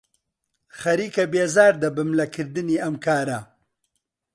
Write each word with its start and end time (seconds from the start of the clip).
خەریکە 0.79 1.23
بێزار 1.33 1.73
دەبم 1.83 2.09
لە 2.19 2.25
کردنی 2.33 2.81
ئەم 2.83 2.95
کارە. 3.05 3.39